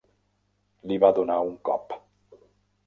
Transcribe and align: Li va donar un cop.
Li 0.91 0.97
va 1.03 1.11
donar 1.21 1.39
un 1.51 1.55
cop. 1.71 1.99